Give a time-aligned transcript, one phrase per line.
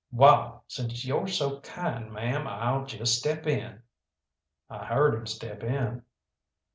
[0.11, 3.83] "Wall, since yo're so kind, ma'am, I'll just step in."
[4.67, 6.01] I heard him step in.